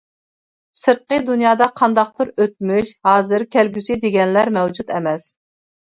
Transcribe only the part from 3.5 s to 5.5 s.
كەلگۈسى دېگەنلەر مەۋجۇت ئەمەس.